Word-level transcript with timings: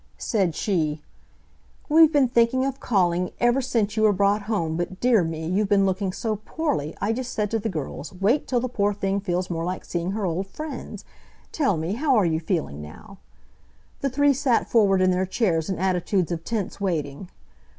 Said 0.17 0.55
she: 0.55 1.03
"We've 1.87 2.11
been 2.11 2.27
thinking 2.27 2.65
of 2.65 2.79
calling 2.79 3.29
ever 3.39 3.61
since 3.61 3.95
you 3.95 4.01
were 4.01 4.11
brought 4.11 4.41
home, 4.49 4.75
but 4.75 4.99
dear 4.99 5.23
me! 5.23 5.45
you've 5.45 5.69
been 5.69 5.85
looking 5.85 6.11
so 6.11 6.37
poorly 6.37 6.95
I 6.99 7.13
just 7.13 7.33
said 7.33 7.51
to 7.51 7.59
the 7.59 7.69
girls, 7.69 8.11
wait 8.11 8.47
till 8.47 8.59
the 8.61 8.67
poor 8.67 8.95
thing 8.95 9.19
feels 9.21 9.51
more 9.51 9.63
like 9.63 9.85
seeing 9.85 10.13
her 10.13 10.25
old 10.25 10.47
friends. 10.47 11.05
Tell 11.51 11.77
me, 11.77 11.93
how 11.93 12.15
are 12.15 12.25
you 12.25 12.39
feeling 12.39 12.81
now?" 12.81 13.19
The 13.99 14.09
three 14.09 14.33
sat 14.33 14.67
forward 14.67 15.03
in 15.03 15.11
their 15.11 15.27
chairs 15.27 15.69
in 15.69 15.77
attitudes 15.77 16.31
of 16.31 16.43
tense 16.43 16.81
waiting. 16.81 17.29